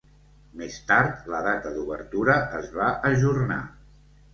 Més 0.61 0.77
tard, 0.93 1.21
la 1.35 1.43
data 1.49 1.75
d'obertura 1.77 2.41
es 2.65 2.77
va 2.83 2.93
ajornar. 3.15 3.65